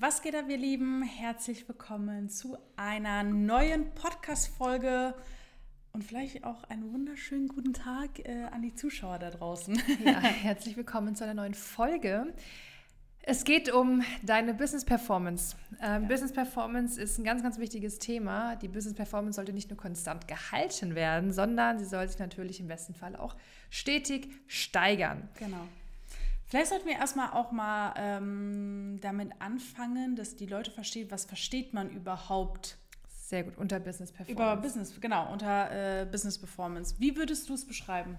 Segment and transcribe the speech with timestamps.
[0.00, 1.02] Was geht ab, ihr Lieben?
[1.02, 5.14] Herzlich willkommen zu einer neuen Podcast-Folge
[5.92, 9.80] und vielleicht auch einen wunderschönen guten Tag äh, an die Zuschauer da draußen.
[10.04, 12.34] Ja, herzlich willkommen zu einer neuen Folge.
[13.22, 15.54] Es geht um deine Business Performance.
[15.80, 16.08] Ähm, ja.
[16.08, 18.56] Business Performance ist ein ganz, ganz wichtiges Thema.
[18.56, 22.66] Die Business Performance sollte nicht nur konstant gehalten werden, sondern sie soll sich natürlich im
[22.66, 23.36] besten Fall auch
[23.70, 25.28] stetig steigern.
[25.38, 25.68] Genau.
[26.46, 31.72] Vielleicht sollten wir erstmal auch mal ähm, damit anfangen, dass die Leute verstehen, was versteht
[31.72, 32.76] man überhaupt.
[33.08, 34.32] Sehr gut, unter Business Performance.
[34.32, 36.94] Über Business, genau, unter äh, Business Performance.
[36.98, 38.18] Wie würdest du es beschreiben?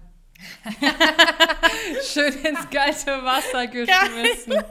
[2.02, 4.62] Schön ins kalte Wasser geschmissen.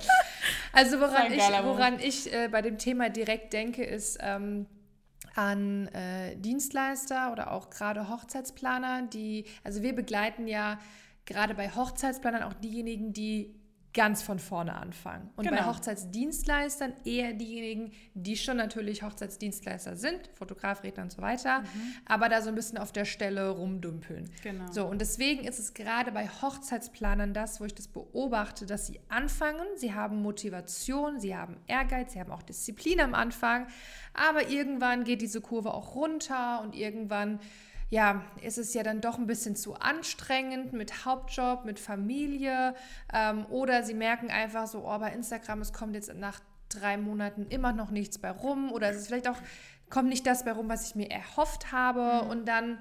[0.71, 4.67] Also woran ich, woran ich äh, bei dem Thema direkt denke, ist ähm,
[5.35, 10.79] an äh, Dienstleister oder auch gerade Hochzeitsplaner, die, also wir begleiten ja
[11.25, 13.55] gerade bei Hochzeitsplanern auch diejenigen, die
[13.95, 15.29] ganz von vorne anfangen.
[15.37, 15.61] Und genau.
[15.61, 21.93] bei Hochzeitsdienstleistern eher diejenigen, die schon natürlich Hochzeitsdienstleister sind, Fotograf, Redner und so weiter, mhm.
[22.05, 24.29] aber da so ein bisschen auf der Stelle rumdümpeln.
[24.43, 24.69] Genau.
[24.69, 28.99] So, und deswegen ist es gerade bei Hochzeitsplanern das, wo ich das beobachte, dass sie
[29.07, 33.67] anfangen, sie haben Motivation, sie haben Ehrgeiz, sie haben auch Disziplin am Anfang,
[34.13, 37.39] aber irgendwann geht diese Kurve auch runter und irgendwann
[37.95, 42.75] ja, ist es ja dann doch ein bisschen zu anstrengend mit Hauptjob, mit Familie.
[43.13, 47.45] Ähm, oder sie merken einfach so, oh, bei Instagram, es kommt jetzt nach drei Monaten
[47.47, 48.69] immer noch nichts bei rum.
[48.73, 49.37] Oder es ist vielleicht auch,
[49.89, 52.25] kommt nicht das bei rum, was ich mir erhofft habe.
[52.25, 52.31] Mhm.
[52.31, 52.79] Und dann,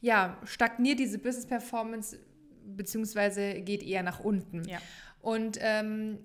[0.00, 2.18] ja, stagniert diese Business Performance
[2.64, 4.64] beziehungsweise geht eher nach unten.
[4.68, 4.78] Ja.
[5.20, 6.18] Und ähm,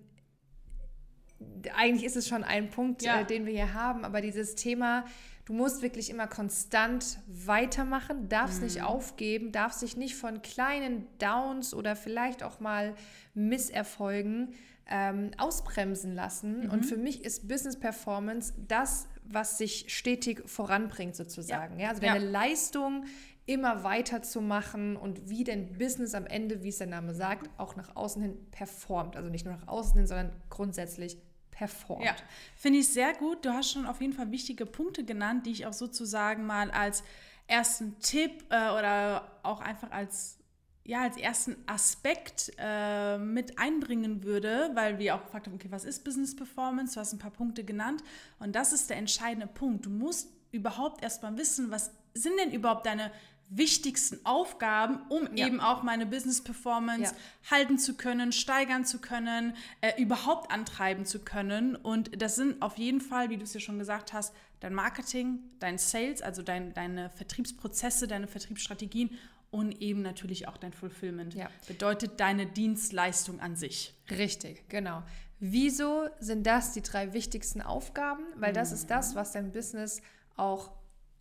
[1.76, 3.22] eigentlich ist es schon ein Punkt, ja.
[3.22, 5.06] äh, den wir hier haben, aber dieses Thema,
[5.46, 8.66] Du musst wirklich immer konstant weitermachen, darfst mhm.
[8.66, 12.96] nicht aufgeben, darfst dich nicht von kleinen Downs oder vielleicht auch mal
[13.36, 14.54] Misserfolgen
[14.88, 16.64] ähm, ausbremsen lassen.
[16.64, 16.70] Mhm.
[16.72, 21.76] Und für mich ist Business Performance das, was sich stetig voranbringt, sozusagen.
[21.76, 21.84] Ja.
[21.84, 22.32] ja also deine ja.
[22.32, 23.06] Leistung
[23.46, 27.50] immer weiter zu machen und wie dein Business am Ende, wie es der Name sagt,
[27.58, 29.16] auch nach außen hin performt.
[29.16, 31.18] Also nicht nur nach außen hin, sondern grundsätzlich
[31.56, 32.06] performt.
[32.06, 32.16] Ja,
[32.56, 33.46] finde ich sehr gut.
[33.46, 37.04] Du hast schon auf jeden Fall wichtige Punkte genannt, die ich auch sozusagen mal als
[37.48, 40.40] ersten Tipp äh, oder auch einfach als
[40.88, 45.84] ja, als ersten Aspekt äh, mit einbringen würde, weil wir auch gefragt haben, okay, was
[45.84, 46.94] ist Business Performance?
[46.94, 48.04] Du hast ein paar Punkte genannt
[48.38, 49.88] und das ist der entscheidende Punkt.
[49.88, 53.12] Du musst überhaupt erstmal wissen, was sind denn überhaupt deine
[53.50, 55.48] wichtigsten Aufgaben, um ja.
[55.48, 57.52] eben auch meine Business Performance ja.
[57.52, 61.76] halten zu können, steigern zu können, äh, überhaupt antreiben zu können.
[61.76, 65.40] Und das sind auf jeden Fall, wie du es ja schon gesagt hast, dein Marketing,
[65.60, 69.12] dein Sales, also dein, deine Vertriebsprozesse, deine Vertriebsstrategien
[69.52, 71.36] und eben natürlich auch dein Fulfillment.
[71.36, 71.50] Ja.
[71.68, 73.94] Bedeutet deine Dienstleistung an sich.
[74.10, 75.04] Richtig, genau.
[75.40, 78.24] Wieso sind das die drei wichtigsten Aufgaben?
[78.36, 78.76] Weil das mhm.
[78.76, 80.02] ist das, was dein Business
[80.36, 80.72] auch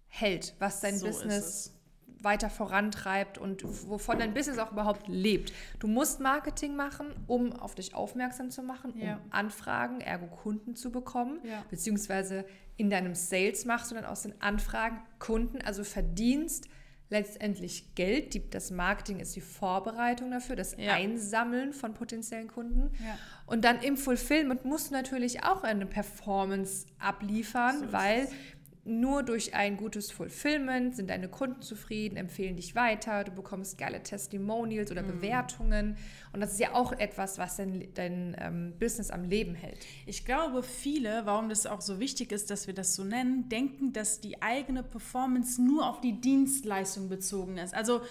[0.07, 1.75] hält, was dein so Business
[2.25, 5.53] weiter vorantreibt und wovon dein Business auch überhaupt lebt.
[5.79, 9.17] Du musst Marketing machen, um auf dich aufmerksam zu machen, ja.
[9.17, 11.65] um Anfragen, ergo Kunden zu bekommen, ja.
[11.71, 12.45] beziehungsweise
[12.77, 16.69] in deinem Sales machst du dann aus den Anfragen Kunden, also verdienst
[17.11, 18.35] letztendlich Geld.
[18.35, 20.95] Die, das Marketing ist die Vorbereitung dafür, das ja.
[20.95, 22.91] Einsammeln von potenziellen Kunden.
[23.05, 23.19] Ja.
[23.47, 28.29] Und dann im Fulfillment musst du natürlich auch eine Performance abliefern, so weil
[28.87, 34.03] nur durch ein gutes Fulfillment sind deine Kunden zufrieden, empfehlen dich weiter, du bekommst geile
[34.03, 35.07] Testimonials oder mhm.
[35.07, 35.97] Bewertungen.
[36.33, 39.79] Und das ist ja auch etwas, was dein, dein ähm, Business am Leben hält.
[40.05, 43.95] Ich glaube, viele, warum das auch so wichtig ist, dass wir das so nennen, denken,
[43.95, 47.75] dass die eigene Performance nur auf die Dienstleistung bezogen ist.
[47.75, 48.03] Also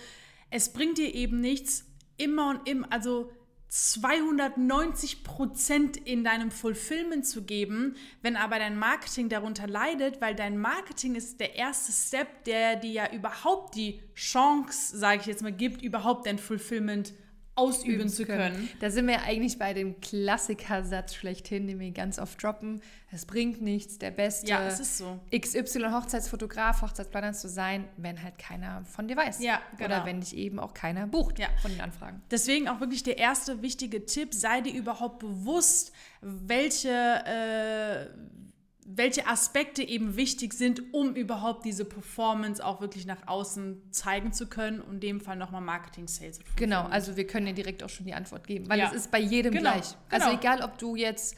[0.50, 1.86] es bringt dir eben nichts,
[2.18, 3.32] immer und immer, also
[3.76, 10.60] 290 Prozent in deinem Fulfillment zu geben, wenn aber dein Marketing darunter leidet, weil dein
[10.60, 15.52] Marketing ist der erste Step, der dir ja überhaupt die Chance, sage ich jetzt mal,
[15.52, 17.14] gibt, überhaupt dein Fulfillment
[17.56, 18.54] ausüben zu können.
[18.54, 18.70] können.
[18.80, 22.82] Da sind wir eigentlich bei dem Klassikersatz schlechthin, den wir ganz oft droppen.
[23.12, 25.20] Es bringt nichts, der beste ja, so.
[25.36, 29.44] XY Hochzeitsfotograf, Hochzeitsplaner zu sein, wenn halt keiner von dir weiß.
[29.44, 29.86] Ja, genau.
[29.86, 31.48] Oder wenn dich eben auch keiner bucht ja.
[31.62, 32.24] von den Anfragen.
[32.32, 35.92] Deswegen auch wirklich der erste wichtige Tipp, sei dir überhaupt bewusst,
[36.22, 38.08] welche äh,
[38.86, 44.48] welche Aspekte eben wichtig sind, um überhaupt diese Performance auch wirklich nach außen zeigen zu
[44.48, 46.40] können und in dem Fall nochmal Marketing, Sales.
[46.56, 48.88] Genau, also wir können ja direkt auch schon die Antwort geben, weil ja.
[48.88, 49.86] es ist bei jedem genau, gleich.
[49.86, 50.26] Also genau.
[50.26, 51.36] Also egal, ob du jetzt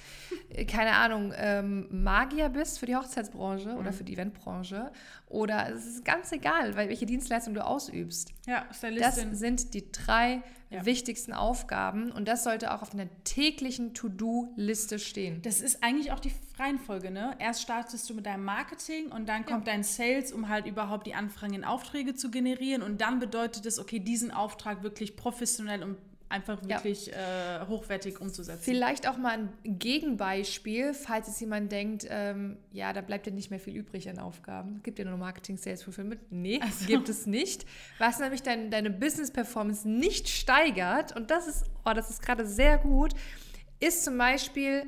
[0.68, 3.78] keine Ahnung, ähm, Magier bist für die Hochzeitsbranche mhm.
[3.78, 4.92] oder für die Eventbranche
[5.28, 8.32] oder es ist ganz egal, weil welche Dienstleistung du ausübst.
[8.48, 9.32] Ja, Stylistin.
[9.32, 10.86] Das sind die drei ja.
[10.86, 15.42] wichtigsten Aufgaben und das sollte auch auf einer täglichen To-Do-Liste stehen.
[15.42, 17.36] Das ist eigentlich auch die Reihenfolge, ne?
[17.40, 19.74] Erst startest du mit deinem Marketing und dann kommt ja.
[19.74, 23.80] dein Sales, um halt überhaupt die Anfragen in Aufträge zu generieren und dann bedeutet es,
[23.80, 25.98] okay, diesen Auftrag wirklich professionell und
[26.36, 27.64] einfach wirklich ja.
[27.64, 28.62] äh, hochwertig umzusetzen.
[28.62, 33.50] Vielleicht auch mal ein Gegenbeispiel, falls es jemand denkt, ähm, ja, da bleibt ja nicht
[33.50, 34.82] mehr viel übrig an Aufgaben.
[34.84, 36.22] Gibt ja nur Marketing, Sales, Fulfillment?
[36.30, 36.86] Nee, also.
[36.86, 37.66] gibt es nicht.
[37.98, 42.78] Was nämlich dein, deine Business-Performance nicht steigert, und das ist, oh, das ist gerade sehr
[42.78, 43.14] gut,
[43.80, 44.84] ist zum Beispiel,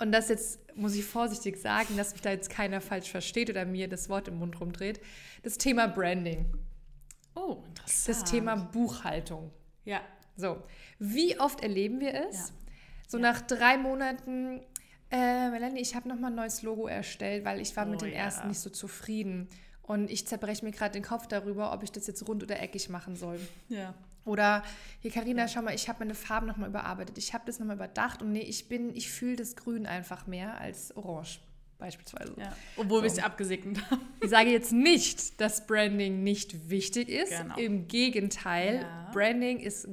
[0.00, 3.64] und das jetzt muss ich vorsichtig sagen, dass mich da jetzt keiner falsch versteht oder
[3.64, 5.00] mir das Wort im Mund rumdreht,
[5.44, 6.46] das Thema Branding.
[7.36, 8.08] Oh, interessant.
[8.08, 9.52] Das Thema Buchhaltung.
[9.84, 10.00] Ja.
[10.36, 10.62] So,
[10.98, 12.36] wie oft erleben wir es?
[12.36, 12.54] Ja.
[13.08, 13.22] So ja.
[13.22, 14.60] nach drei Monaten,
[15.10, 18.08] äh, Melanie, ich habe nochmal ein neues Logo erstellt, weil ich war oh, mit dem
[18.08, 18.16] ja.
[18.16, 19.48] ersten nicht so zufrieden.
[19.82, 22.88] Und ich zerbreche mir gerade den Kopf darüber, ob ich das jetzt rund oder eckig
[22.88, 23.38] machen soll.
[23.68, 23.94] Ja.
[24.24, 24.62] Oder
[25.00, 27.18] hier, Karina, schau mal, ich habe meine Farben nochmal überarbeitet.
[27.18, 30.58] Ich habe das nochmal überdacht und nee, ich bin, ich fühle das Grün einfach mehr
[30.58, 31.40] als Orange
[31.78, 32.34] beispielsweise.
[32.38, 32.56] Ja.
[32.76, 33.02] Obwohl so.
[33.02, 34.00] wir es abgesegnet haben.
[34.22, 37.30] Ich sage jetzt nicht, dass Branding nicht wichtig ist.
[37.30, 37.56] Genau.
[37.56, 39.10] Im Gegenteil, ja.
[39.12, 39.86] Branding ist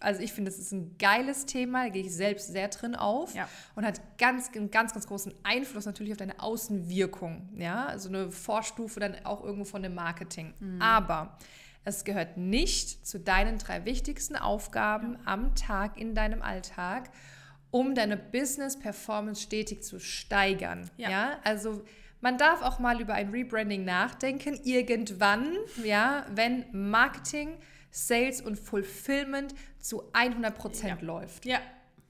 [0.00, 3.34] also ich finde, das ist ein geiles Thema, da gehe ich selbst sehr drin auf
[3.34, 3.48] ja.
[3.74, 7.50] und hat ganz, ganz, ganz großen Einfluss natürlich auf deine Außenwirkung.
[7.56, 10.54] Ja, also eine Vorstufe dann auch irgendwo von dem Marketing.
[10.58, 10.80] Mhm.
[10.80, 11.36] Aber
[11.84, 15.20] es gehört nicht zu deinen drei wichtigsten Aufgaben ja.
[15.26, 17.10] am Tag in deinem Alltag,
[17.70, 20.90] um deine Business-Performance stetig zu steigern.
[20.96, 21.38] Ja, ja?
[21.44, 21.84] also
[22.20, 27.56] man darf auch mal über ein Rebranding nachdenken, irgendwann, ja, wenn Marketing
[27.90, 31.06] Sales und Fulfillment zu 100 Prozent ja.
[31.06, 31.46] läuft.
[31.46, 31.60] Ja,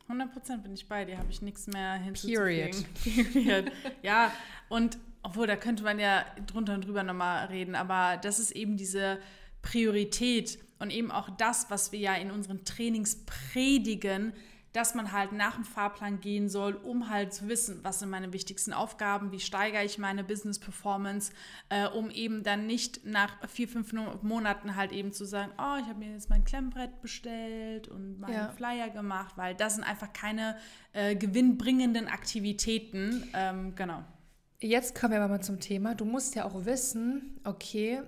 [0.05, 2.85] 100 Prozent bin ich bei dir, habe ich nichts mehr hinzuzufügen.
[3.03, 3.33] Period.
[3.33, 3.73] Period.
[4.03, 4.33] ja,
[4.69, 8.77] und obwohl, da könnte man ja drunter und drüber nochmal reden, aber das ist eben
[8.77, 9.19] diese
[9.63, 14.33] Priorität und eben auch das, was wir ja in unseren Trainings predigen,
[14.73, 18.33] dass man halt nach dem Fahrplan gehen soll, um halt zu wissen, was sind meine
[18.33, 21.33] wichtigsten Aufgaben, wie steigere ich meine Business Performance,
[21.71, 25.87] äh, um eben dann nicht nach vier, fünf Monaten halt eben zu sagen, oh, ich
[25.87, 28.49] habe mir jetzt mein Klemmbrett bestellt und meinen ja.
[28.51, 30.57] Flyer gemacht, weil das sind einfach keine
[30.93, 33.29] äh, gewinnbringenden Aktivitäten.
[33.35, 34.05] Ähm, genau.
[34.61, 35.95] Jetzt kommen wir aber mal zum Thema.
[35.95, 38.03] Du musst ja auch wissen, okay,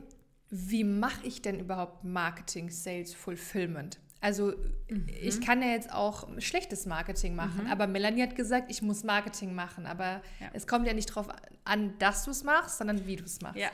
[0.51, 3.99] wie mache ich denn überhaupt Marketing, Sales, Fulfillment?
[4.23, 4.53] Also
[4.89, 5.07] mhm.
[5.21, 7.71] ich kann ja jetzt auch schlechtes Marketing machen, mhm.
[7.71, 9.85] aber Melanie hat gesagt, ich muss Marketing machen.
[9.85, 10.49] Aber ja.
[10.53, 11.29] es kommt ja nicht darauf
[11.65, 13.59] an, dass du es machst, sondern wie du es machst.
[13.59, 13.69] Ja.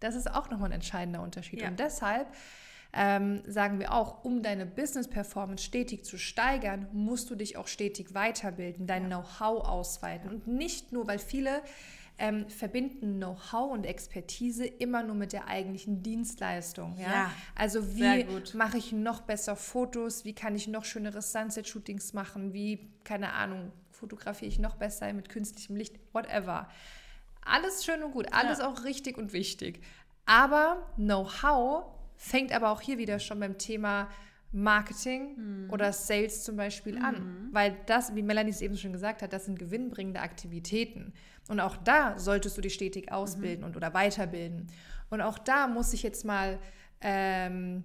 [0.00, 1.62] Das ist auch nochmal ein entscheidender Unterschied.
[1.62, 1.68] Ja.
[1.68, 2.26] Und deshalb
[2.92, 8.12] ähm, sagen wir auch, um deine Business-Performance stetig zu steigern, musst du dich auch stetig
[8.12, 10.28] weiterbilden, dein Know-how ausweiten.
[10.28, 11.62] Und nicht nur, weil viele
[12.18, 16.96] ähm, verbinden Know-how und Expertise immer nur mit der eigentlichen Dienstleistung.
[16.98, 17.12] Ja?
[17.12, 18.24] ja also wie
[18.56, 23.72] mache ich noch besser Fotos, wie kann ich noch schönere Sunset-Shootings machen, wie, keine Ahnung,
[23.90, 26.68] fotografiere ich noch besser mit künstlichem Licht, whatever.
[27.44, 28.68] Alles schön und gut, alles ja.
[28.68, 29.80] auch richtig und wichtig.
[30.26, 31.84] Aber Know-how
[32.16, 34.08] fängt aber auch hier wieder schon beim Thema
[34.52, 35.70] Marketing mhm.
[35.70, 37.04] oder Sales zum Beispiel mhm.
[37.04, 37.48] an.
[37.52, 41.12] Weil das, wie Melanie es eben schon gesagt hat, das sind gewinnbringende Aktivitäten.
[41.52, 43.66] Und auch da solltest du dich stetig ausbilden mhm.
[43.66, 44.68] und oder weiterbilden.
[45.10, 46.58] Und auch da muss ich jetzt mal
[47.02, 47.84] ähm,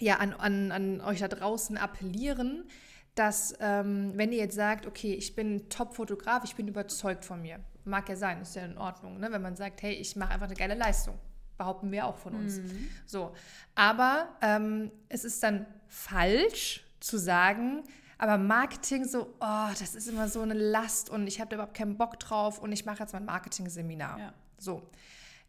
[0.00, 2.68] ja, an, an, an euch da draußen appellieren,
[3.14, 7.58] dass ähm, wenn ihr jetzt sagt, okay, ich bin Top-Fotograf, ich bin überzeugt von mir,
[7.86, 9.32] mag ja sein, ist ja in Ordnung, ne?
[9.32, 11.18] wenn man sagt, hey, ich mache einfach eine geile Leistung,
[11.56, 12.58] behaupten wir auch von uns.
[12.58, 12.90] Mhm.
[13.06, 13.32] So,
[13.74, 17.82] aber ähm, es ist dann falsch zu sagen,
[18.18, 21.76] aber Marketing so, oh, das ist immer so eine Last und ich habe da überhaupt
[21.76, 24.18] keinen Bock drauf und ich mache jetzt mein Marketing-Seminar.
[24.18, 24.34] Ja.
[24.58, 24.82] So.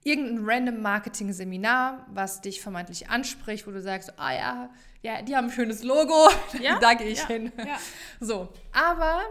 [0.04, 4.70] Irgendein random Marketing-Seminar, was dich vermeintlich anspricht, wo du sagst, ah ja,
[5.02, 6.30] ja, die haben ein schönes Logo,
[6.62, 6.80] ja?
[6.80, 7.28] da gehe ich ja.
[7.28, 7.52] hin.
[7.58, 7.80] Ja.
[8.20, 8.50] So.
[8.72, 9.22] Aber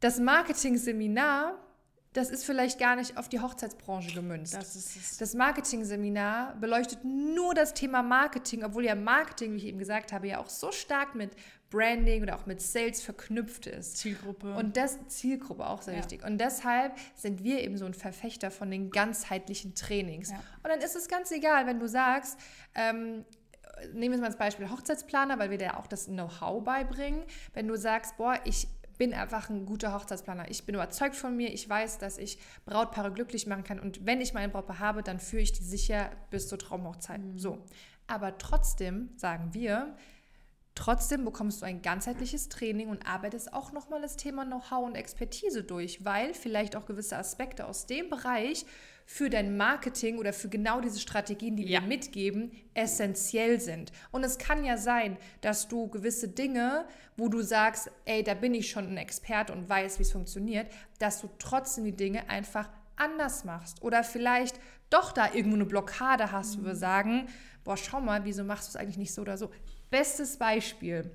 [0.00, 1.58] das Marketing-Seminar
[2.14, 4.54] das ist vielleicht gar nicht auf die Hochzeitsbranche gemünzt.
[4.54, 10.12] Das, das Marketing-Seminar beleuchtet nur das Thema Marketing, obwohl ja Marketing, wie ich eben gesagt
[10.12, 11.32] habe, ja auch so stark mit
[11.74, 13.96] Branding oder auch mit Sales verknüpft ist.
[13.96, 14.54] Zielgruppe.
[14.54, 16.00] Und das Zielgruppe auch sehr ja.
[16.00, 16.24] wichtig.
[16.24, 20.30] Und deshalb sind wir eben so ein Verfechter von den ganzheitlichen Trainings.
[20.30, 20.36] Ja.
[20.62, 22.38] Und dann ist es ganz egal, wenn du sagst,
[22.74, 23.24] ähm,
[23.92, 27.24] nehmen wir mal als Beispiel Hochzeitsplaner, weil wir da auch das Know-how beibringen.
[27.54, 30.48] Wenn du sagst, boah, ich bin einfach ein guter Hochzeitsplaner.
[30.50, 31.52] Ich bin überzeugt von mir.
[31.52, 33.80] Ich weiß, dass ich Brautpaare glücklich machen kann.
[33.80, 37.20] Und wenn ich meine Brautpaar habe, dann führe ich die sicher bis zur Traumhochzeit.
[37.20, 37.36] Mhm.
[37.36, 37.64] So.
[38.06, 39.96] Aber trotzdem sagen wir,
[40.74, 45.62] Trotzdem bekommst du ein ganzheitliches Training und arbeitest auch nochmal das Thema Know-how und Expertise
[45.62, 48.66] durch, weil vielleicht auch gewisse Aspekte aus dem Bereich
[49.06, 51.80] für dein Marketing oder für genau diese Strategien, die ja.
[51.80, 53.92] wir mitgeben, essentiell sind.
[54.10, 58.54] Und es kann ja sein, dass du gewisse Dinge, wo du sagst, ey, da bin
[58.54, 60.66] ich schon ein Experte und weiß, wie es funktioniert,
[60.98, 63.82] dass du trotzdem die Dinge einfach anders machst.
[63.82, 64.58] Oder vielleicht
[64.90, 66.78] doch da irgendwo eine Blockade hast, wo wir mhm.
[66.78, 67.28] sagen,
[67.64, 69.50] boah, schau mal, wieso machst du es eigentlich nicht so oder so?
[69.90, 71.10] Bestes Beispiel.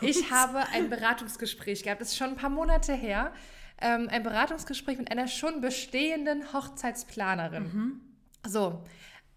[0.00, 3.32] Ich habe ein Beratungsgespräch gehabt, das ist schon ein paar Monate her.
[3.80, 7.62] Ähm, ein Beratungsgespräch mit einer schon bestehenden Hochzeitsplanerin.
[7.62, 8.00] Mhm.
[8.46, 8.84] So,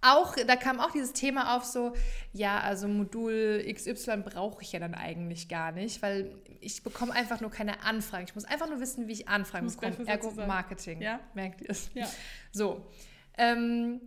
[0.04, 1.94] auch, da kam auch dieses Thema auf, so,
[2.34, 7.40] ja, also Modul XY brauche ich ja dann eigentlich gar nicht, weil ich bekomme einfach
[7.40, 8.26] nur keine Anfragen.
[8.26, 10.06] Ich muss einfach nur wissen, wie ich Anfragen bekomme.
[10.06, 11.02] Ergo Marketing.
[11.02, 11.22] Ja?
[11.34, 11.90] Merkt ihr es?
[11.94, 12.08] Ja.
[12.52, 12.86] So.
[13.38, 14.02] Ähm,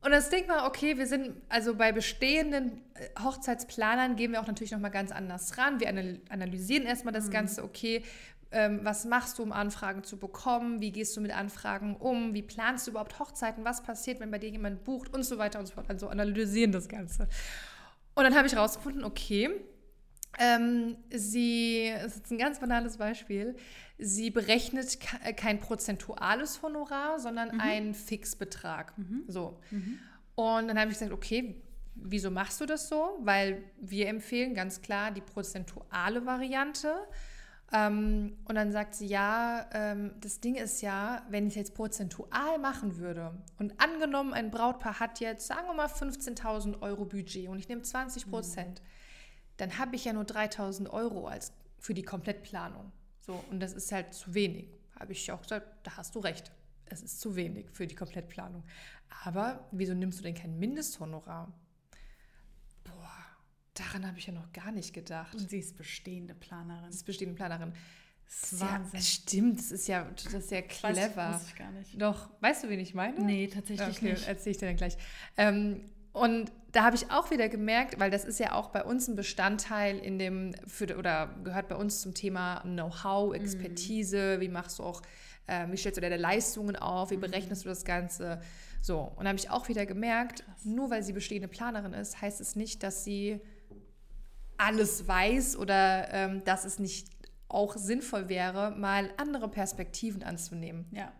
[0.00, 4.46] und das Ding war, okay, wir sind also bei bestehenden äh, Hochzeitsplanern gehen wir auch
[4.46, 5.80] natürlich nochmal ganz anders ran.
[5.80, 7.32] Wir analysieren erstmal das mhm.
[7.32, 8.04] Ganze, okay,
[8.50, 10.80] ähm, was machst du, um Anfragen zu bekommen?
[10.80, 12.32] Wie gehst du mit Anfragen um?
[12.32, 13.64] Wie planst du überhaupt Hochzeiten?
[13.64, 15.86] Was passiert, wenn bei dir jemand bucht und so weiter und so fort?
[15.88, 17.28] Also analysieren das Ganze.
[18.14, 19.50] Und dann habe ich rausgefunden, okay,
[20.38, 23.56] ähm, sie, das ist ein ganz banales Beispiel,
[23.98, 24.98] sie berechnet
[25.36, 27.60] kein prozentuales Honorar, sondern mhm.
[27.60, 28.96] einen Fixbetrag.
[28.96, 29.24] Mhm.
[29.26, 29.58] So.
[29.70, 29.98] Mhm.
[30.34, 31.56] Und dann habe ich gesagt, okay,
[31.96, 33.18] wieso machst du das so?
[33.20, 36.94] Weil wir empfehlen ganz klar die prozentuale Variante.
[37.70, 41.74] Ähm, und dann sagt sie, ja, ähm, das Ding ist ja, wenn ich es jetzt
[41.74, 47.48] prozentual machen würde und angenommen, ein Brautpaar hat jetzt, sagen wir mal, 15.000 Euro Budget
[47.48, 48.86] und ich nehme 20 Prozent, mhm.
[49.58, 52.90] Dann habe ich ja nur 3.000 Euro als, für die Komplettplanung.
[53.20, 54.68] So, und das ist halt zu wenig.
[54.98, 56.50] Habe ich auch gesagt, da hast du recht.
[56.86, 58.64] Es ist zu wenig für die Komplettplanung.
[59.24, 61.52] Aber wieso nimmst du denn kein Mindesthonorar?
[62.84, 63.26] Boah,
[63.74, 65.34] daran habe ich ja noch gar nicht gedacht.
[65.34, 66.90] Und sie ist bestehende Planerin.
[66.90, 67.74] Sie ist bestehende Planerin.
[68.52, 68.98] Wahnsinn.
[68.98, 71.32] Ja, stimmt, das ist ja, das ist ja clever.
[71.34, 72.00] Weiß, ich gar nicht.
[72.00, 73.18] Doch, weißt du, wen ich meine?
[73.20, 74.28] Nee, tatsächlich okay, nicht.
[74.28, 74.98] erzähle ich dir dann gleich.
[75.36, 79.08] Ähm, und da habe ich auch wieder gemerkt, weil das ist ja auch bei uns
[79.08, 83.34] ein Bestandteil in dem, für, oder gehört bei uns zum Thema Know-how, mhm.
[83.34, 84.40] Expertise, mhm.
[84.42, 85.02] wie machst du auch,
[85.48, 87.22] äh, wie stellst du deine Leistungen auf, wie mhm.
[87.22, 88.40] berechnest du das Ganze.
[88.80, 92.40] So, und da habe ich auch wieder gemerkt, nur weil sie bestehende Planerin ist, heißt
[92.40, 93.40] es nicht, dass sie
[94.56, 97.08] alles weiß oder ähm, dass es nicht
[97.48, 100.86] auch sinnvoll wäre, mal andere Perspektiven anzunehmen.
[100.92, 101.12] Ja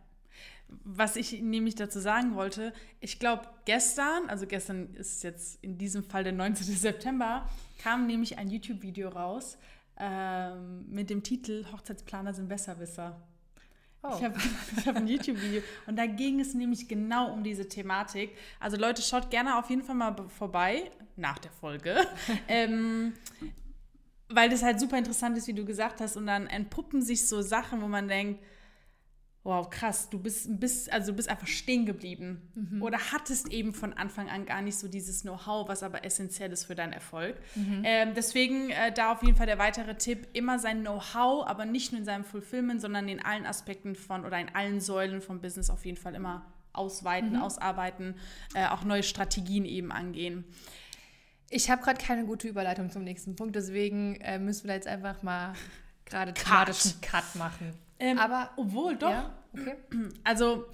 [0.85, 6.05] was ich nämlich dazu sagen wollte, ich glaube, gestern, also gestern ist jetzt in diesem
[6.05, 6.67] Fall der 19.
[6.77, 7.49] September,
[7.83, 9.59] kam nämlich ein YouTube-Video raus
[9.99, 13.21] ähm, mit dem Titel Hochzeitsplaner sind Besserwisser.
[14.03, 14.11] Oh.
[14.17, 14.39] Ich habe
[14.87, 18.31] hab ein YouTube-Video und da ging es nämlich genau um diese Thematik.
[18.61, 21.97] Also Leute, schaut gerne auf jeden Fall mal vorbei nach der Folge.
[22.49, 23.15] ähm,
[24.29, 26.17] weil das halt super interessant ist, wie du gesagt hast.
[26.17, 28.41] Und dann entpuppen sich so Sachen, wo man denkt,
[29.49, 32.83] wow, krass, du bist, bist, also du bist einfach stehen geblieben mhm.
[32.83, 36.67] oder hattest eben von Anfang an gar nicht so dieses Know-how, was aber essentiell ist
[36.67, 37.35] für deinen Erfolg.
[37.55, 37.81] Mhm.
[37.83, 41.93] Ähm, deswegen äh, da auf jeden Fall der weitere Tipp, immer sein Know-how, aber nicht
[41.93, 45.71] nur in seinem Fulfillment, sondern in allen Aspekten von oder in allen Säulen vom Business
[45.71, 47.43] auf jeden Fall immer ausweiten, mhm.
[47.43, 48.17] ausarbeiten,
[48.53, 50.45] äh, auch neue Strategien eben angehen.
[51.49, 54.89] Ich habe gerade keine gute Überleitung zum nächsten Punkt, deswegen äh, müssen wir da jetzt
[54.89, 55.55] einfach mal
[56.09, 57.75] gerade thematischen Cut machen.
[57.99, 59.11] Ähm, aber obwohl doch.
[59.11, 59.75] Ja, okay.
[60.25, 60.67] Also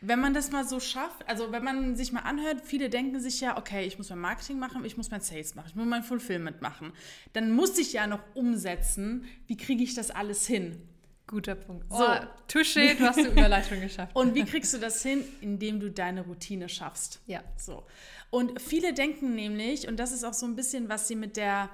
[0.00, 3.40] wenn man das mal so schafft, also wenn man sich mal anhört, viele denken sich
[3.40, 6.02] ja, okay, ich muss mein Marketing machen, ich muss mein Sales machen, ich muss mein
[6.02, 6.92] Fulfillment machen.
[7.34, 10.80] Dann muss ich ja noch umsetzen, wie kriege ich das alles hin?
[11.26, 11.86] Guter Punkt.
[11.92, 12.16] So, oh,
[12.48, 14.16] Touché, du hast die Überleitung geschafft.
[14.16, 15.22] Und wie kriegst du das hin?
[15.40, 17.20] Indem du deine Routine schaffst.
[17.26, 17.40] Ja.
[17.56, 17.84] So.
[18.30, 21.70] Und viele denken nämlich, und das ist auch so ein bisschen, was sie mit der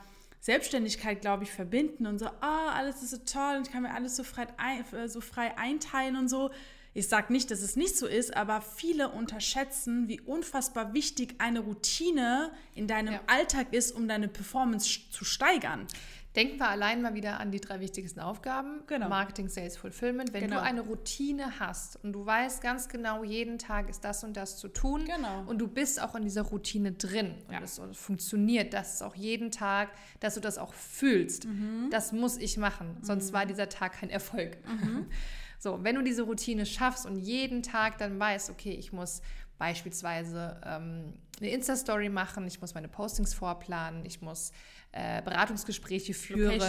[0.46, 3.92] Selbstständigkeit, glaube ich, verbinden und so, ah, alles ist so toll und ich kann mir
[3.92, 6.52] alles so frei, ein, so frei einteilen und so.
[6.94, 11.58] Ich sage nicht, dass es nicht so ist, aber viele unterschätzen, wie unfassbar wichtig eine
[11.58, 13.20] Routine in deinem ja.
[13.26, 15.88] Alltag ist, um deine Performance zu steigern.
[16.36, 18.82] Denken wir allein mal wieder an die drei wichtigsten Aufgaben.
[18.86, 19.08] Genau.
[19.08, 20.34] Marketing, Sales, Fulfillment.
[20.34, 20.56] Wenn genau.
[20.56, 24.58] du eine Routine hast und du weißt ganz genau, jeden Tag ist das und das
[24.58, 25.44] zu tun genau.
[25.46, 27.58] und du bist auch in dieser Routine drin ja.
[27.58, 29.88] und es funktioniert, dass es auch jeden Tag,
[30.20, 31.46] dass du das auch fühlst.
[31.46, 31.88] Mhm.
[31.90, 33.34] Das muss ich machen, sonst mhm.
[33.34, 34.58] war dieser Tag kein Erfolg.
[34.66, 35.06] Mhm.
[35.58, 39.22] So, wenn du diese Routine schaffst und jeden Tag dann weißt, okay, ich muss
[39.58, 44.52] beispielsweise ähm, eine Insta-Story machen, ich muss meine Postings vorplanen, ich muss
[44.92, 46.60] äh, Beratungsgespräche führen,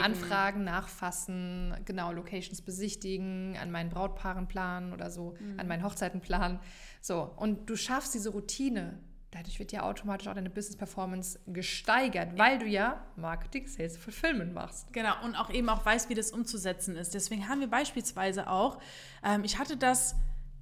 [0.00, 5.60] Anfragen nachfassen, genau, Locations besichtigen, an meinen Brautpaaren planen oder so, mhm.
[5.60, 6.58] an meinen Hochzeiten planen.
[7.00, 8.98] So, und du schaffst diese Routine
[9.30, 14.52] dadurch wird ja automatisch auch deine Business Performance gesteigert, weil du ja Marketing, Sales, Fulfillment
[14.52, 14.92] machst.
[14.92, 17.14] Genau, und auch eben auch weißt, wie das umzusetzen ist.
[17.14, 18.80] Deswegen haben wir beispielsweise auch,
[19.24, 20.16] ähm, ich hatte das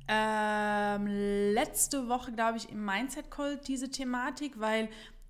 [0.08, 4.88] ähm, letzte Woche, glaube ich, im Mindset Call diese Thematik, weil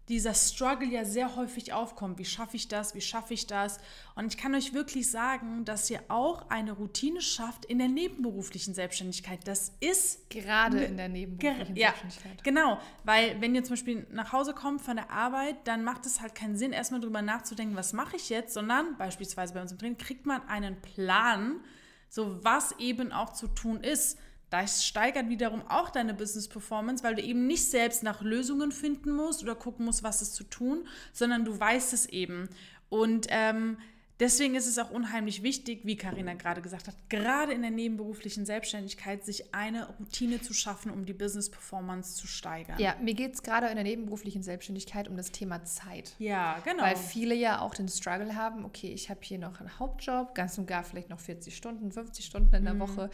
[0.09, 2.19] dieser Struggle ja sehr häufig aufkommt.
[2.19, 2.95] Wie schaffe ich das?
[2.95, 3.79] Wie schaffe ich das?
[4.15, 8.73] Und ich kann euch wirklich sagen, dass ihr auch eine Routine schafft in der nebenberuflichen
[8.73, 9.47] Selbstständigkeit.
[9.47, 12.43] Das ist gerade in der nebenberuflichen ja, Selbstständigkeit.
[12.43, 16.23] Genau, weil wenn ihr zum Beispiel nach Hause kommt von der Arbeit, dann macht es
[16.23, 19.79] halt keinen Sinn, erstmal drüber nachzudenken, was mache ich jetzt, sondern beispielsweise bei uns im
[19.79, 21.61] Training kriegt man einen Plan,
[22.09, 24.19] so was eben auch zu tun ist.
[24.51, 29.13] Das steigert wiederum auch deine Business Performance, weil du eben nicht selbst nach Lösungen finden
[29.13, 32.49] musst oder gucken musst, was ist zu tun, sondern du weißt es eben.
[32.89, 33.77] Und ähm,
[34.21, 38.45] Deswegen ist es auch unheimlich wichtig, wie Karina gerade gesagt hat, gerade in der nebenberuflichen
[38.45, 42.81] Selbstständigkeit sich eine Routine zu schaffen, um die Business Performance zu steigern.
[42.81, 46.15] Ja, mir geht es gerade in der nebenberuflichen Selbstständigkeit um das Thema Zeit.
[46.19, 46.83] Ja, genau.
[46.83, 50.59] Weil viele ja auch den Struggle haben, okay, ich habe hier noch einen Hauptjob, ganz
[50.59, 52.81] und gar vielleicht noch 40 Stunden, 50 Stunden in der mhm.
[52.81, 53.11] Woche.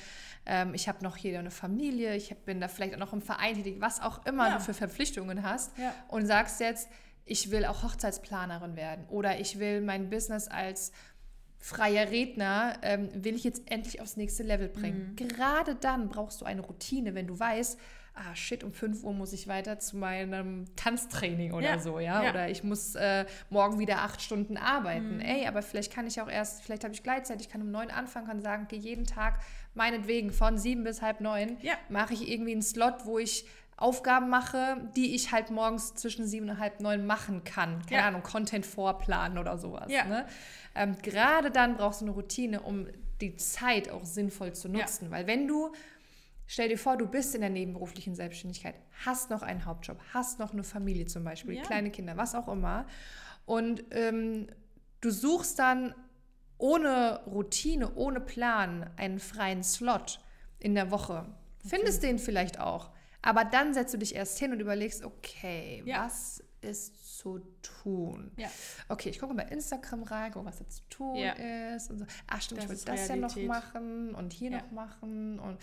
[0.46, 3.20] Ähm, ich habe noch hier eine Familie, ich hab, bin da vielleicht auch noch im
[3.20, 4.56] Verein tätig, was auch immer ja.
[4.56, 5.76] du für Verpflichtungen hast.
[5.76, 5.94] Ja.
[6.08, 6.88] Und sagst jetzt,
[7.24, 10.92] ich will auch Hochzeitsplanerin werden oder ich will mein Business als
[11.58, 15.12] freier Redner, ähm, will ich jetzt endlich aufs nächste Level bringen.
[15.12, 15.16] Mhm.
[15.16, 17.78] Gerade dann brauchst du eine Routine, wenn du weißt,
[18.14, 21.78] ah shit, um 5 Uhr muss ich weiter zu meinem Tanztraining oder ja.
[21.78, 22.22] so, ja?
[22.22, 22.30] ja?
[22.30, 25.16] Oder ich muss äh, morgen wieder acht Stunden arbeiten.
[25.16, 25.20] Mhm.
[25.20, 27.90] Ey, aber vielleicht kann ich auch erst, vielleicht habe ich gleichzeitig, ich kann um neun
[27.90, 29.40] anfangen, kann sagen, okay, jeden Tag
[29.74, 31.74] meinetwegen von sieben bis halb neun ja.
[31.88, 36.48] mache ich irgendwie einen Slot, wo ich Aufgaben mache, die ich halt morgens zwischen sieben
[36.48, 37.84] und halb neun machen kann.
[37.86, 38.08] Keine ja.
[38.08, 39.90] Ahnung, Content vorplanen oder sowas.
[39.90, 40.04] Ja.
[40.04, 40.26] Ne?
[40.74, 42.86] Ähm, gerade dann brauchst du eine Routine, um
[43.20, 45.06] die Zeit auch sinnvoll zu nutzen.
[45.06, 45.10] Ja.
[45.10, 45.72] Weil wenn du,
[46.46, 50.52] stell dir vor, du bist in der nebenberuflichen Selbstständigkeit, hast noch einen Hauptjob, hast noch
[50.52, 52.86] eine Familie zum Beispiel, kleine Kinder, was auch immer.
[53.44, 54.46] Und ähm,
[55.00, 55.94] du suchst dann
[56.58, 60.20] ohne Routine, ohne Plan einen freien Slot
[60.60, 61.26] in der Woche.
[61.66, 62.08] Findest okay.
[62.08, 62.90] den vielleicht auch.
[63.26, 66.04] Aber dann setzt du dich erst hin und überlegst, okay, ja.
[66.04, 68.32] was ist zu tun?
[68.36, 68.48] Ja.
[68.90, 71.32] Okay, ich gucke bei Instagram rein, gucke, was da zu tun ja.
[71.74, 72.06] ist und so.
[72.26, 73.36] Ach stimmt, das ich will das Realität.
[73.36, 75.56] ja noch machen und hier noch machen und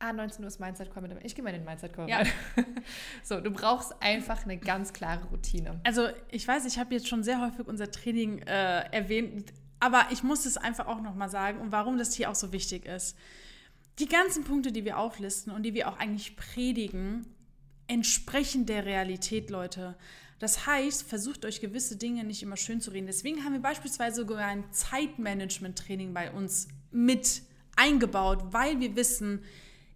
[0.00, 2.24] ah, 19 Uhr ist Mindset Call mit Ich gehe mal in den Mindset Call ja.
[3.22, 5.80] so, du brauchst einfach eine ganz klare Routine.
[5.84, 10.24] Also, ich weiß, ich habe jetzt schon sehr häufig unser Training äh, erwähnt, aber ich
[10.24, 13.16] muss es einfach auch nochmal sagen und warum das hier auch so wichtig ist
[13.98, 17.26] die ganzen Punkte, die wir auflisten und die wir auch eigentlich predigen,
[17.86, 19.96] entsprechen der Realität, Leute.
[20.38, 23.06] Das heißt, versucht euch gewisse Dinge nicht immer schön zu reden.
[23.06, 27.42] Deswegen haben wir beispielsweise sogar ein Zeitmanagement-Training bei uns mit
[27.76, 29.42] eingebaut, weil wir wissen,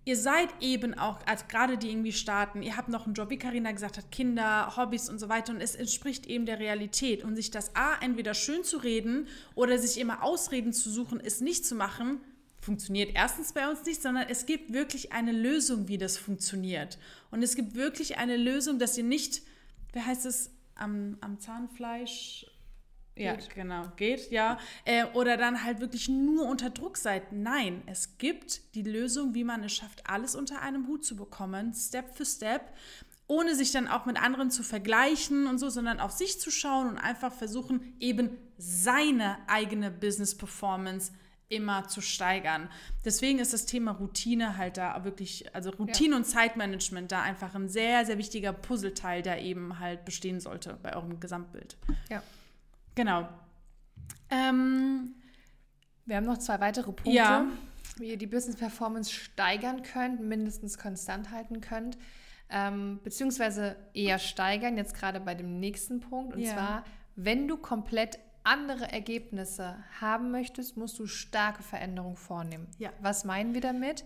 [0.05, 3.39] ihr seid eben auch, als gerade die irgendwie starten, ihr habt noch einen Job, wie
[3.39, 7.25] Karina gesagt hat, Kinder, Hobbys und so weiter und es entspricht eben der Realität.
[7.25, 11.41] Und sich das A, entweder schön zu reden oder sich immer Ausreden zu suchen, es
[11.41, 12.21] nicht zu machen,
[12.69, 16.99] funktioniert erstens bei uns nicht, sondern es gibt wirklich eine Lösung, wie das funktioniert.
[17.31, 19.41] Und es gibt wirklich eine Lösung, dass ihr nicht,
[19.95, 22.45] wie heißt es, am, am Zahnfleisch
[23.17, 23.55] ja, geht.
[23.55, 24.59] genau, geht, ja.
[24.85, 27.33] Äh, oder dann halt wirklich nur unter Druck seid.
[27.33, 31.73] Nein, es gibt die Lösung, wie man es schafft, alles unter einem Hut zu bekommen,
[31.73, 32.61] Step für Step,
[33.29, 36.87] ohne sich dann auch mit anderen zu vergleichen und so, sondern auf sich zu schauen
[36.87, 42.69] und einfach versuchen, eben seine eigene Business Performance zu immer zu steigern.
[43.05, 46.17] Deswegen ist das Thema Routine halt da wirklich, also Routine ja.
[46.17, 50.95] und Zeitmanagement da einfach ein sehr, sehr wichtiger Puzzleteil, der eben halt bestehen sollte bei
[50.95, 51.77] eurem Gesamtbild.
[52.11, 52.23] Ja.
[52.95, 53.29] Genau.
[54.31, 55.15] Ähm,
[56.05, 57.47] wir haben noch zwei weitere Punkte, ja.
[57.97, 61.97] wie ihr die Business Performance steigern könnt, mindestens konstant halten könnt.
[62.51, 66.35] Ähm, beziehungsweise eher steigern, jetzt gerade bei dem nächsten Punkt.
[66.35, 66.53] Und ja.
[66.53, 66.85] zwar,
[67.15, 72.67] wenn du komplett andere Ergebnisse haben möchtest, musst du starke Veränderungen vornehmen.
[72.79, 72.91] Ja.
[73.01, 74.05] Was meinen wir damit?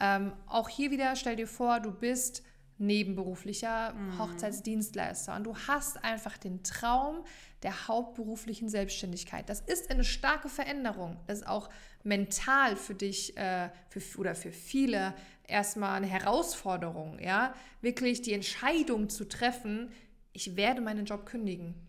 [0.00, 2.42] Ähm, auch hier wieder, stell dir vor, du bist
[2.78, 4.18] nebenberuflicher mhm.
[4.18, 7.24] Hochzeitsdienstleister und du hast einfach den Traum
[7.62, 9.48] der hauptberuflichen Selbstständigkeit.
[9.48, 11.16] Das ist eine starke Veränderung.
[11.26, 11.70] Das ist auch
[12.02, 19.08] mental für dich äh, für, oder für viele erstmal eine Herausforderung, ja, wirklich die Entscheidung
[19.08, 19.92] zu treffen,
[20.32, 21.85] ich werde meinen Job kündigen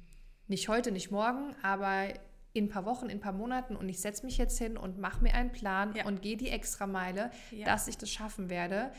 [0.48, 2.08] nicht heute, nicht morgen, aber
[2.54, 4.98] in ein paar Wochen, in ein paar Monaten und ich setze mich jetzt hin und
[4.98, 6.06] mache mir einen Plan ja.
[6.06, 7.66] und gehe die Extrameile, ja.
[7.66, 8.92] dass ich das schaffen werde,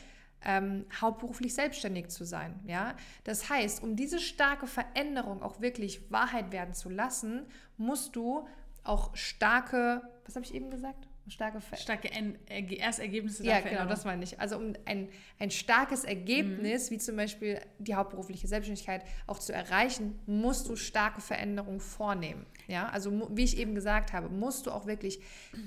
[0.45, 2.59] ähm, hauptberuflich selbstständig zu sein.
[2.65, 2.95] Ja?
[3.25, 7.45] Das heißt, um diese starke Veränderung auch wirklich Wahrheit werden zu lassen,
[7.77, 8.47] musst du
[8.83, 11.08] auch starke, was habe ich eben gesagt?
[11.29, 12.09] Starke, starke
[12.77, 13.45] Erstergebnisse.
[13.45, 14.39] Ja, genau, das meine ich.
[14.39, 16.95] Also um ein, ein starkes Ergebnis, mhm.
[16.95, 22.45] wie zum Beispiel die hauptberufliche Selbstständigkeit, auch zu erreichen, musst du starke Veränderungen vornehmen.
[22.69, 25.19] Ja, also wie ich eben gesagt habe, musst du auch wirklich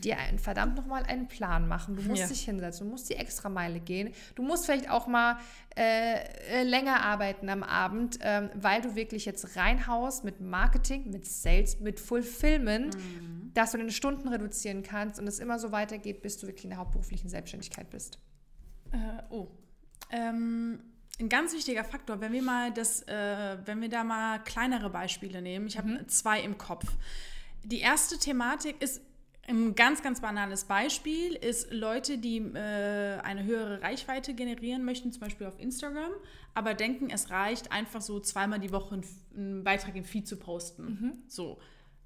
[0.05, 1.97] dir ein, verdammt nochmal einen Plan machen.
[1.97, 2.29] Du musst ja.
[2.29, 4.15] dich hinsetzen, du musst die extra Meile gehen.
[4.37, 5.37] Du musst vielleicht auch mal
[5.77, 11.81] äh, länger arbeiten am Abend, ähm, weil du wirklich jetzt reinhaust mit Marketing, mit Sales,
[11.81, 13.51] mit Fulfillment, mhm.
[13.53, 16.71] dass du deine Stunden reduzieren kannst und es immer so weitergeht, bis du wirklich in
[16.71, 18.21] der hauptberuflichen Selbstständigkeit bist.
[18.93, 19.49] Äh, oh.
[20.12, 20.79] Ähm,
[21.20, 25.42] ein ganz wichtiger Faktor, wenn wir mal das, äh, wenn wir da mal kleinere Beispiele
[25.42, 26.09] nehmen, ich habe mhm.
[26.09, 26.87] zwei im Kopf.
[27.64, 29.01] Die erste Thematik ist
[29.48, 35.20] ein ganz, ganz banales Beispiel ist Leute, die äh, eine höhere Reichweite generieren möchten, zum
[35.20, 36.12] Beispiel auf Instagram,
[36.55, 39.01] aber denken, es reicht einfach so zweimal die Woche
[39.35, 40.85] einen, Beitrag im Feed zu posten.
[40.85, 41.12] Mhm.
[41.27, 41.59] So.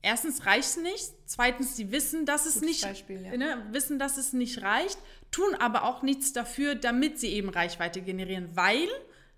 [0.02, 1.12] Erstens reicht es nicht.
[1.24, 3.36] Zweitens, sie wissen, dass es Gutes nicht, Beispiel, ja.
[3.36, 4.98] ne, wissen, dass es nicht reicht,
[5.30, 8.88] tun aber auch nichts dafür, damit sie eben Reichweite generieren, weil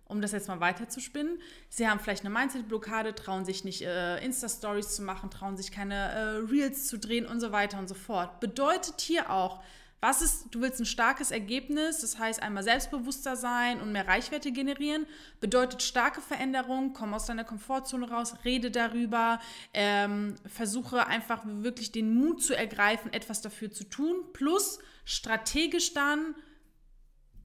[0.09, 1.39] um das jetzt mal weiterzuspinnen.
[1.69, 5.95] Sie haben vielleicht eine Mindset-Blockade, trauen sich nicht äh, Insta-Stories zu machen, trauen sich keine
[5.95, 8.41] äh, Reels zu drehen und so weiter und so fort.
[8.41, 9.63] Bedeutet hier auch,
[10.01, 14.53] was ist, du willst ein starkes Ergebnis, das heißt einmal selbstbewusster sein und mehr Reichweite
[14.53, 15.07] generieren,
[15.41, 19.41] bedeutet starke Veränderung, komm aus deiner Komfortzone raus, rede darüber,
[19.75, 26.37] ähm, versuche einfach wirklich den Mut zu ergreifen, etwas dafür zu tun, plus strategisch dann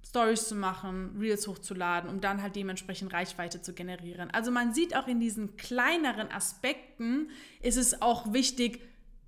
[0.06, 4.30] Stories zu machen, Reels hochzuladen, um dann halt dementsprechend Reichweite zu generieren.
[4.30, 7.32] Also man sieht auch in diesen kleineren Aspekten
[7.64, 8.80] ist es auch wichtig,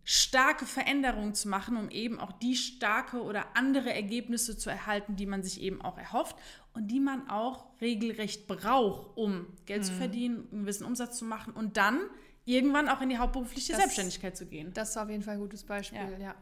[0.08, 5.26] starke Veränderungen zu machen, um eben auch die starke oder andere Ergebnisse zu erhalten, die
[5.26, 6.36] man sich eben auch erhofft
[6.74, 9.86] und die man auch regelrecht braucht, um Geld mhm.
[9.86, 12.00] zu verdienen, einen gewissen Umsatz zu machen und dann
[12.46, 14.72] irgendwann auch in die hauptberufliche das, Selbstständigkeit zu gehen.
[14.74, 16.26] Das ist auf jeden Fall ein gutes Beispiel, ja.
[16.28, 16.36] ja.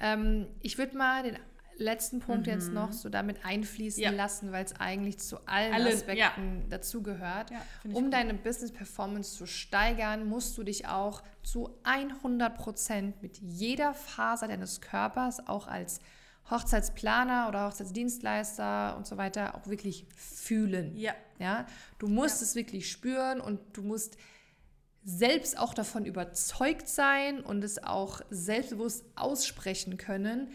[0.00, 1.36] Ähm, ich würde mal den
[1.78, 2.52] letzten Punkt mhm.
[2.52, 4.10] jetzt noch so damit einfließen ja.
[4.10, 6.66] lassen, weil es eigentlich zu allen Alle, Aspekten ja.
[6.68, 7.50] dazugehört.
[7.50, 8.12] Ja, um gut.
[8.12, 14.48] deine Business Performance zu steigern, musst du dich auch zu 100 Prozent mit jeder Faser
[14.48, 16.00] deines Körpers, auch als
[16.50, 20.96] Hochzeitsplaner oder Hochzeitsdienstleister und so weiter, auch wirklich fühlen.
[20.96, 21.14] Ja.
[21.38, 21.66] ja?
[21.98, 24.16] Du musst es wirklich spüren und du musst
[25.04, 30.48] selbst auch davon überzeugt sein und es auch selbstbewusst aussprechen können,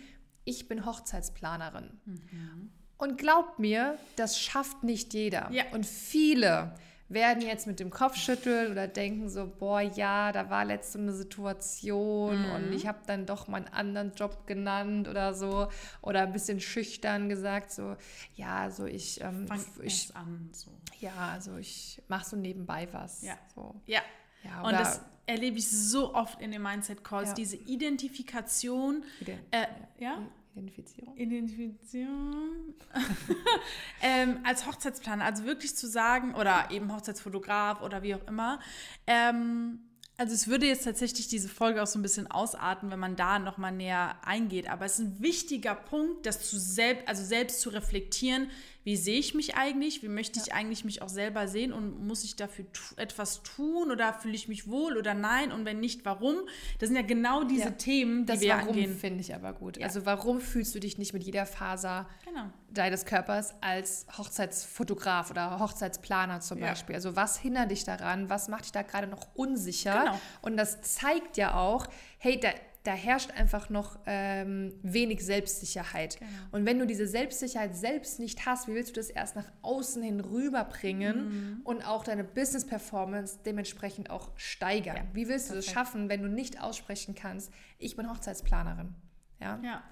[0.45, 1.99] ich bin Hochzeitsplanerin.
[2.05, 2.71] Mhm.
[2.97, 5.49] Und glaubt mir, das schafft nicht jeder.
[5.51, 5.63] Ja.
[5.73, 6.73] Und viele
[7.09, 11.13] werden jetzt mit dem Kopf schütteln oder denken so, boah, ja, da war letzte eine
[11.13, 12.51] Situation mhm.
[12.51, 15.67] und ich habe dann doch mal einen anderen Job genannt oder so
[16.01, 17.95] oder ein bisschen schüchtern gesagt so,
[18.35, 20.71] ja, so ich ähm, Fang ich an so.
[20.99, 23.21] Ja, also ich mache so nebenbei was.
[23.21, 23.37] Ja.
[23.53, 23.75] So.
[23.85, 24.01] Ja.
[24.43, 27.35] Ja und das erlebe ich so oft in den Mindset Calls, ja.
[27.35, 29.03] diese Identifikation.
[29.21, 29.67] Ident äh,
[29.99, 30.21] ja?
[30.55, 31.17] Identifizierung.
[31.17, 32.75] Identifizierung.
[34.01, 38.59] ähm, als Hochzeitsplaner, also wirklich zu sagen, oder eben Hochzeitsfotograf oder wie auch immer,
[39.07, 39.79] ähm,
[40.15, 43.39] also es würde jetzt tatsächlich diese Folge auch so ein bisschen ausarten, wenn man da
[43.39, 44.69] nochmal näher eingeht.
[44.69, 48.49] Aber es ist ein wichtiger Punkt, das zu selbst, also selbst zu reflektieren,
[48.83, 50.55] wie sehe ich mich eigentlich, wie möchte ich ja.
[50.55, 52.65] eigentlich mich auch selber sehen und muss ich dafür
[52.97, 56.35] etwas tun oder fühle ich mich wohl oder nein und wenn nicht, warum?
[56.79, 57.71] Das sind ja genau diese ja.
[57.71, 58.95] Themen, die das wir warum angehen.
[58.97, 59.77] finde ich aber gut.
[59.77, 59.85] Ja.
[59.85, 62.49] Also warum fühlst du dich nicht mit jeder Faser genau.
[62.71, 66.95] deines Körpers als Hochzeitsfotograf oder Hochzeitsplaner zum Beispiel?
[66.95, 68.29] Also was hindert dich daran?
[68.29, 70.03] Was macht dich da gerade noch unsicher?
[70.03, 70.19] Genau.
[70.41, 72.49] Und das zeigt ja auch, hey, da
[72.83, 76.19] da herrscht einfach noch ähm, wenig Selbstsicherheit.
[76.19, 76.31] Genau.
[76.51, 80.03] Und wenn du diese Selbstsicherheit selbst nicht hast, wie willst du das erst nach außen
[80.03, 81.61] hin rüberbringen mhm.
[81.63, 84.97] und auch deine Business-Performance dementsprechend auch steigern?
[84.97, 85.67] Ja, wie willst du perfekt.
[85.67, 88.93] das schaffen, wenn du nicht aussprechen kannst, ich bin Hochzeitsplanerin?
[89.39, 89.83] Ja, ja.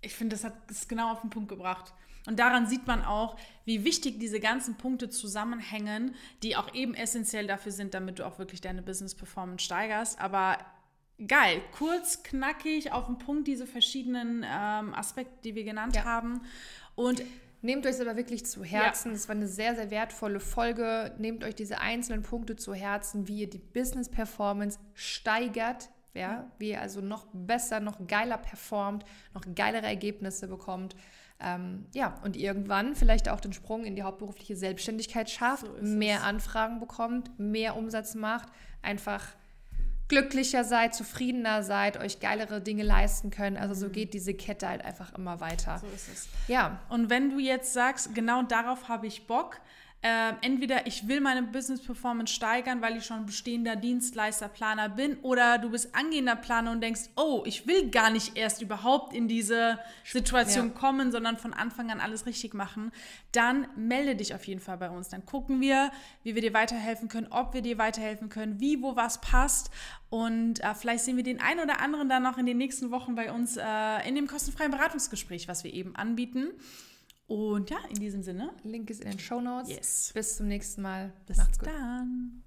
[0.00, 1.94] ich finde, das hat es genau auf den Punkt gebracht.
[2.26, 7.46] Und daran sieht man auch, wie wichtig diese ganzen Punkte zusammenhängen, die auch eben essentiell
[7.46, 10.20] dafür sind, damit du auch wirklich deine Business Performance steigerst.
[10.20, 10.58] Aber
[11.26, 16.04] geil, kurz, knackig, auf den Punkt diese verschiedenen ähm, Aspekte, die wir genannt ja.
[16.04, 16.42] haben.
[16.94, 17.22] Und
[17.64, 19.12] Nehmt euch aber wirklich zu Herzen.
[19.12, 19.28] Es ja.
[19.28, 21.14] war eine sehr, sehr wertvolle Folge.
[21.18, 25.88] Nehmt euch diese einzelnen Punkte zu Herzen, wie ihr die Business Performance steigert.
[26.12, 30.94] Ja, wie ihr also noch besser, noch geiler performt, noch geilere Ergebnisse bekommt.
[31.40, 36.18] Ähm, ja, und irgendwann vielleicht auch den Sprung in die hauptberufliche Selbstständigkeit schafft, so mehr
[36.18, 36.24] es.
[36.24, 38.48] Anfragen bekommt, mehr Umsatz macht,
[38.82, 39.24] einfach
[40.12, 43.58] glücklicher seid, zufriedener seid, euch geilere Dinge leisten könnt.
[43.58, 43.92] Also so mhm.
[43.92, 45.78] geht diese Kette halt einfach immer weiter.
[45.78, 46.28] So ist es.
[46.48, 46.80] Ja.
[46.90, 49.58] Und wenn du jetzt sagst, genau darauf habe ich Bock,
[50.02, 55.16] äh, entweder ich will meine Business Performance steigern, weil ich schon bestehender Dienstleister, Planer bin,
[55.18, 59.28] oder du bist angehender Planer und denkst, oh, ich will gar nicht erst überhaupt in
[59.28, 60.72] diese Situation ja.
[60.72, 62.90] kommen, sondern von Anfang an alles richtig machen,
[63.30, 65.08] dann melde dich auf jeden Fall bei uns.
[65.08, 65.92] Dann gucken wir,
[66.24, 69.70] wie wir dir weiterhelfen können, ob wir dir weiterhelfen können, wie, wo was passt.
[70.10, 73.14] Und äh, vielleicht sehen wir den einen oder anderen dann noch in den nächsten Wochen
[73.14, 76.48] bei uns äh, in dem kostenfreien Beratungsgespräch, was wir eben anbieten.
[77.26, 78.52] Und ja, in diesem Sinne.
[78.62, 79.70] Link ist in den Show Notes.
[79.70, 80.10] Yes.
[80.14, 81.12] Bis zum nächsten Mal.
[81.26, 81.68] Bis Macht's gut.
[81.68, 82.42] dann.